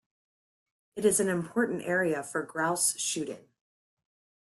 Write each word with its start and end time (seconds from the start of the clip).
It 0.95 1.05
is 1.05 1.19
an 1.19 1.29
important 1.29 1.83
area 1.83 2.23
for 2.23 2.41
grouse 2.41 2.97
shooting. 2.97 3.45